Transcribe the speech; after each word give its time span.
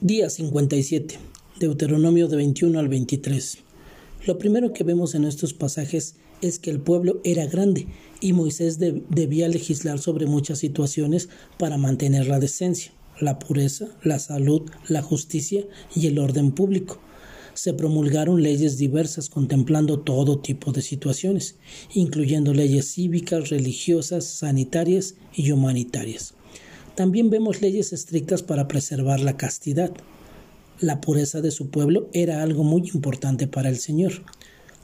Día 0.00 0.30
57. 0.30 1.18
Deuteronomio 1.58 2.28
de 2.28 2.36
21 2.36 2.78
al 2.78 2.88
23. 2.88 3.58
Lo 4.26 4.38
primero 4.38 4.72
que 4.72 4.84
vemos 4.84 5.14
en 5.14 5.24
estos 5.24 5.54
pasajes 5.54 6.16
es 6.40 6.58
que 6.58 6.70
el 6.70 6.80
pueblo 6.80 7.20
era 7.24 7.46
grande 7.46 7.88
y 8.20 8.32
Moisés 8.32 8.78
debía 8.78 9.48
legislar 9.48 9.98
sobre 9.98 10.26
muchas 10.26 10.58
situaciones 10.58 11.28
para 11.58 11.78
mantener 11.78 12.28
la 12.28 12.38
decencia, 12.38 12.92
la 13.20 13.38
pureza, 13.38 13.88
la 14.02 14.18
salud, 14.18 14.62
la 14.86 15.02
justicia 15.02 15.64
y 15.94 16.06
el 16.06 16.18
orden 16.18 16.52
público. 16.52 17.00
Se 17.54 17.74
promulgaron 17.74 18.42
leyes 18.42 18.78
diversas 18.78 19.28
contemplando 19.28 19.98
todo 19.98 20.38
tipo 20.38 20.70
de 20.70 20.82
situaciones, 20.82 21.56
incluyendo 21.92 22.54
leyes 22.54 22.92
cívicas, 22.92 23.50
religiosas, 23.50 24.24
sanitarias 24.26 25.16
y 25.34 25.50
humanitarias. 25.50 26.34
También 26.98 27.30
vemos 27.30 27.62
leyes 27.62 27.92
estrictas 27.92 28.42
para 28.42 28.66
preservar 28.66 29.20
la 29.20 29.36
castidad. 29.36 29.92
La 30.80 31.00
pureza 31.00 31.40
de 31.40 31.52
su 31.52 31.70
pueblo 31.70 32.08
era 32.12 32.42
algo 32.42 32.64
muy 32.64 32.90
importante 32.92 33.46
para 33.46 33.68
el 33.68 33.78
Señor. 33.78 34.24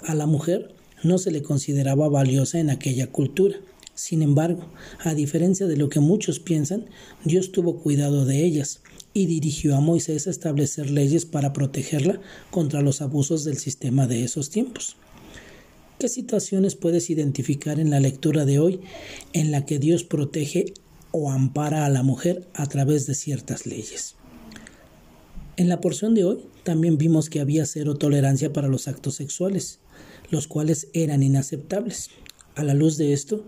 A 0.00 0.14
la 0.14 0.26
mujer 0.26 0.72
no 1.02 1.18
se 1.18 1.32
le 1.32 1.42
consideraba 1.42 2.08
valiosa 2.08 2.60
en 2.60 2.70
aquella 2.70 3.08
cultura. 3.08 3.56
Sin 3.96 4.22
embargo, 4.22 4.64
a 5.00 5.14
diferencia 5.14 5.66
de 5.66 5.76
lo 5.76 5.88
que 5.88 5.98
muchos 5.98 6.38
piensan, 6.38 6.84
Dios 7.24 7.50
tuvo 7.50 7.80
cuidado 7.80 8.24
de 8.24 8.44
ellas 8.44 8.80
y 9.12 9.26
dirigió 9.26 9.74
a 9.74 9.80
Moisés 9.80 10.28
a 10.28 10.30
establecer 10.30 10.90
leyes 10.90 11.24
para 11.24 11.52
protegerla 11.52 12.20
contra 12.52 12.80
los 12.80 13.02
abusos 13.02 13.42
del 13.42 13.58
sistema 13.58 14.06
de 14.06 14.22
esos 14.22 14.50
tiempos. 14.50 14.94
¿Qué 15.98 16.08
situaciones 16.08 16.76
puedes 16.76 17.10
identificar 17.10 17.80
en 17.80 17.90
la 17.90 17.98
lectura 17.98 18.44
de 18.44 18.60
hoy 18.60 18.80
en 19.32 19.50
la 19.50 19.66
que 19.66 19.80
Dios 19.80 20.04
protege 20.04 20.74
o 21.16 21.30
ampara 21.30 21.86
a 21.86 21.90
la 21.90 22.02
mujer 22.02 22.48
a 22.54 22.66
través 22.66 23.06
de 23.06 23.14
ciertas 23.14 23.66
leyes. 23.66 24.16
En 25.56 25.68
la 25.68 25.80
porción 25.80 26.12
de 26.16 26.24
hoy 26.24 26.44
también 26.64 26.98
vimos 26.98 27.30
que 27.30 27.38
había 27.38 27.66
cero 27.66 27.94
tolerancia 27.94 28.52
para 28.52 28.66
los 28.66 28.88
actos 28.88 29.14
sexuales, 29.14 29.78
los 30.30 30.48
cuales 30.48 30.88
eran 30.92 31.22
inaceptables. 31.22 32.10
A 32.56 32.64
la 32.64 32.74
luz 32.74 32.96
de 32.96 33.12
esto, 33.12 33.44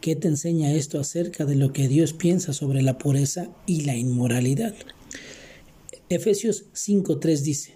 ¿qué 0.00 0.16
te 0.16 0.26
enseña 0.26 0.72
esto 0.72 0.98
acerca 0.98 1.44
de 1.44 1.54
lo 1.54 1.72
que 1.72 1.86
Dios 1.86 2.14
piensa 2.14 2.52
sobre 2.52 2.82
la 2.82 2.98
pureza 2.98 3.48
y 3.64 3.82
la 3.82 3.94
inmoralidad? 3.94 4.74
Efesios 6.08 6.64
5.3 6.74 7.42
dice, 7.42 7.74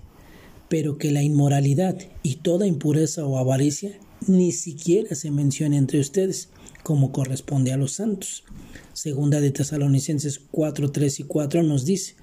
pero 0.68 0.98
que 0.98 1.12
la 1.12 1.22
inmoralidad 1.22 1.96
y 2.24 2.36
toda 2.36 2.66
impureza 2.66 3.24
o 3.24 3.38
avaricia 3.38 4.00
ni 4.28 4.52
siquiera 4.52 5.14
se 5.14 5.30
mencione 5.30 5.76
entre 5.76 6.00
ustedes, 6.00 6.48
como 6.82 7.12
corresponde 7.12 7.72
a 7.72 7.76
los 7.76 7.92
santos. 7.92 8.44
Segunda 8.92 9.40
de 9.40 9.50
Tesalonicenses 9.50 10.40
4, 10.50 10.90
3 10.90 11.20
y 11.20 11.22
4 11.24 11.62
nos 11.62 11.84
dice, 11.84 12.14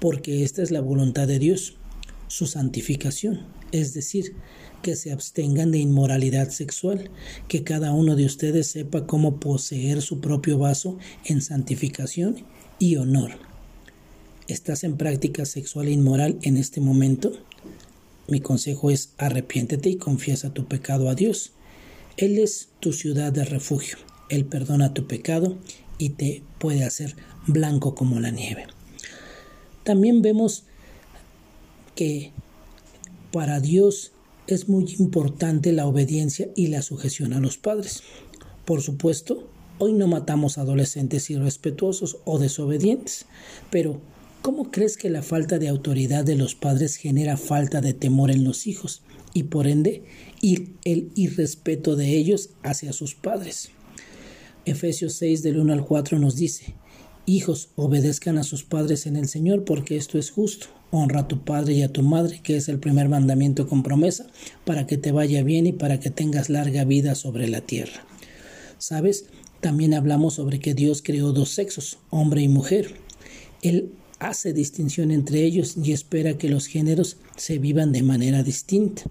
porque 0.00 0.44
esta 0.44 0.62
es 0.62 0.70
la 0.70 0.80
voluntad 0.80 1.28
de 1.28 1.38
Dios, 1.38 1.76
su 2.28 2.46
santificación, 2.46 3.46
es 3.72 3.94
decir, 3.94 4.34
que 4.82 4.96
se 4.96 5.12
abstengan 5.12 5.70
de 5.70 5.78
inmoralidad 5.78 6.50
sexual, 6.50 7.10
que 7.48 7.64
cada 7.64 7.92
uno 7.92 8.16
de 8.16 8.24
ustedes 8.24 8.68
sepa 8.68 9.06
cómo 9.06 9.38
poseer 9.40 10.00
su 10.00 10.20
propio 10.20 10.58
vaso 10.58 10.98
en 11.24 11.42
santificación 11.42 12.44
y 12.78 12.96
honor. 12.96 13.32
¿Estás 14.48 14.82
en 14.84 14.96
práctica 14.96 15.44
sexual 15.44 15.88
e 15.88 15.92
inmoral 15.92 16.38
en 16.42 16.56
este 16.56 16.80
momento? 16.80 17.32
Mi 18.30 18.40
consejo 18.40 18.90
es 18.90 19.12
arrepiéntete 19.18 19.90
y 19.90 19.96
confiesa 19.96 20.54
tu 20.54 20.66
pecado 20.66 21.08
a 21.08 21.14
Dios. 21.14 21.52
Él 22.16 22.38
es 22.38 22.68
tu 22.78 22.92
ciudad 22.92 23.32
de 23.32 23.44
refugio. 23.44 23.98
Él 24.28 24.44
perdona 24.44 24.94
tu 24.94 25.08
pecado 25.08 25.58
y 25.98 26.10
te 26.10 26.44
puede 26.58 26.84
hacer 26.84 27.16
blanco 27.48 27.96
como 27.96 28.20
la 28.20 28.30
nieve. 28.30 28.66
También 29.82 30.22
vemos 30.22 30.64
que 31.96 32.30
para 33.32 33.58
Dios 33.58 34.12
es 34.46 34.68
muy 34.68 34.94
importante 34.98 35.72
la 35.72 35.86
obediencia 35.86 36.48
y 36.54 36.68
la 36.68 36.82
sujeción 36.82 37.32
a 37.32 37.40
los 37.40 37.58
padres. 37.58 38.02
Por 38.64 38.80
supuesto, 38.80 39.48
hoy 39.78 39.92
no 39.92 40.06
matamos 40.06 40.56
adolescentes 40.56 41.30
irrespetuosos 41.30 42.18
o 42.24 42.38
desobedientes, 42.38 43.26
pero 43.70 44.00
¿cómo 44.42 44.70
crees 44.70 44.96
que 44.96 45.10
la 45.10 45.22
falta 45.22 45.58
de 45.58 45.68
autoridad 45.68 46.24
de 46.24 46.36
los 46.36 46.54
padres 46.54 46.96
genera 46.96 47.36
falta 47.36 47.80
de 47.80 47.94
temor 47.94 48.30
en 48.30 48.44
los 48.44 48.66
hijos 48.66 49.02
y 49.34 49.44
por 49.44 49.66
ende 49.66 50.04
el 50.42 51.10
irrespeto 51.14 51.96
de 51.96 52.16
ellos 52.16 52.50
hacia 52.62 52.92
sus 52.92 53.14
padres? 53.14 53.70
Efesios 54.64 55.14
6 55.14 55.42
del 55.42 55.58
1 55.58 55.72
al 55.72 55.84
4 55.84 56.18
nos 56.18 56.36
dice, 56.36 56.74
Hijos, 57.26 57.68
obedezcan 57.76 58.38
a 58.38 58.42
sus 58.42 58.64
padres 58.64 59.06
en 59.06 59.14
el 59.14 59.28
Señor, 59.28 59.64
porque 59.64 59.96
esto 59.96 60.18
es 60.18 60.30
justo. 60.30 60.66
Honra 60.90 61.20
a 61.20 61.28
tu 61.28 61.44
padre 61.44 61.74
y 61.74 61.82
a 61.82 61.92
tu 61.92 62.02
madre, 62.02 62.40
que 62.42 62.56
es 62.56 62.68
el 62.68 62.80
primer 62.80 63.08
mandamiento 63.08 63.68
con 63.68 63.84
promesa, 63.84 64.26
para 64.64 64.86
que 64.86 64.96
te 64.96 65.12
vaya 65.12 65.44
bien 65.44 65.66
y 65.66 65.72
para 65.72 66.00
que 66.00 66.10
tengas 66.10 66.48
larga 66.48 66.84
vida 66.84 67.14
sobre 67.14 67.46
la 67.46 67.60
tierra. 67.60 68.04
¿Sabes? 68.78 69.26
También 69.60 69.94
hablamos 69.94 70.34
sobre 70.34 70.58
que 70.58 70.74
Dios 70.74 71.02
creó 71.02 71.32
dos 71.32 71.50
sexos, 71.50 71.98
hombre 72.08 72.42
y 72.42 72.48
mujer. 72.48 72.96
Él 73.62 73.92
hace 74.20 74.52
distinción 74.52 75.10
entre 75.10 75.42
ellos 75.42 75.74
y 75.82 75.92
espera 75.92 76.38
que 76.38 76.48
los 76.48 76.66
géneros 76.66 77.16
se 77.36 77.58
vivan 77.58 77.90
de 77.90 78.02
manera 78.02 78.42
distinta. 78.44 79.02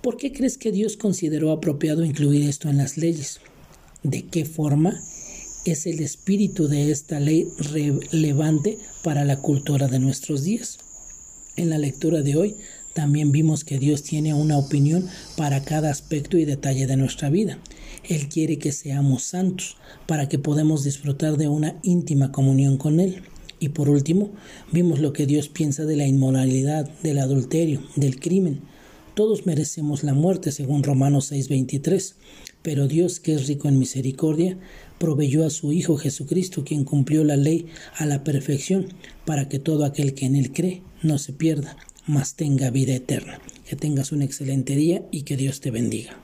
¿Por 0.00 0.16
qué 0.16 0.32
crees 0.32 0.56
que 0.56 0.72
Dios 0.72 0.96
consideró 0.96 1.52
apropiado 1.52 2.04
incluir 2.04 2.48
esto 2.48 2.68
en 2.68 2.78
las 2.78 2.96
leyes? 2.96 3.40
de 4.02 4.22
qué 4.26 4.44
forma 4.44 5.00
es 5.64 5.86
el 5.86 6.00
espíritu 6.00 6.68
de 6.68 6.90
esta 6.90 7.20
ley 7.20 7.48
relevante 7.58 8.78
para 9.02 9.24
la 9.24 9.40
cultura 9.40 9.88
de 9.88 9.98
nuestros 9.98 10.44
días. 10.44 10.78
En 11.56 11.70
la 11.70 11.78
lectura 11.78 12.22
de 12.22 12.36
hoy 12.36 12.56
también 12.94 13.32
vimos 13.32 13.64
que 13.64 13.78
Dios 13.78 14.02
tiene 14.02 14.34
una 14.34 14.56
opinión 14.56 15.06
para 15.36 15.62
cada 15.62 15.90
aspecto 15.90 16.38
y 16.38 16.44
detalle 16.44 16.86
de 16.86 16.96
nuestra 16.96 17.28
vida. 17.28 17.58
Él 18.04 18.28
quiere 18.28 18.58
que 18.58 18.72
seamos 18.72 19.24
santos 19.24 19.76
para 20.06 20.28
que 20.28 20.38
podamos 20.38 20.84
disfrutar 20.84 21.36
de 21.36 21.48
una 21.48 21.78
íntima 21.82 22.32
comunión 22.32 22.78
con 22.78 23.00
Él. 23.00 23.22
Y 23.60 23.70
por 23.70 23.88
último, 23.88 24.30
vimos 24.72 25.00
lo 25.00 25.12
que 25.12 25.26
Dios 25.26 25.48
piensa 25.48 25.84
de 25.84 25.96
la 25.96 26.06
inmoralidad, 26.06 26.88
del 27.02 27.18
adulterio, 27.18 27.82
del 27.96 28.20
crimen, 28.20 28.60
todos 29.18 29.46
merecemos 29.46 30.04
la 30.04 30.14
muerte, 30.14 30.52
según 30.52 30.84
Romanos 30.84 31.32
6:23, 31.32 32.14
pero 32.62 32.86
Dios, 32.86 33.18
que 33.18 33.34
es 33.34 33.48
rico 33.48 33.66
en 33.66 33.76
misericordia, 33.76 34.56
proveyó 35.00 35.44
a 35.44 35.50
su 35.50 35.72
Hijo 35.72 35.96
Jesucristo, 35.96 36.62
quien 36.64 36.84
cumplió 36.84 37.24
la 37.24 37.36
ley 37.36 37.66
a 37.96 38.06
la 38.06 38.22
perfección, 38.22 38.86
para 39.24 39.48
que 39.48 39.58
todo 39.58 39.84
aquel 39.84 40.14
que 40.14 40.26
en 40.26 40.36
él 40.36 40.52
cree 40.52 40.82
no 41.02 41.18
se 41.18 41.32
pierda, 41.32 41.76
mas 42.06 42.36
tenga 42.36 42.70
vida 42.70 42.94
eterna. 42.94 43.40
Que 43.68 43.74
tengas 43.74 44.12
un 44.12 44.22
excelente 44.22 44.76
día 44.76 45.04
y 45.10 45.22
que 45.22 45.36
Dios 45.36 45.58
te 45.58 45.72
bendiga. 45.72 46.16